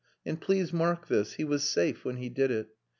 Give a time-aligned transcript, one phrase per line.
[0.25, 2.69] And please mark this he was safe when he did it.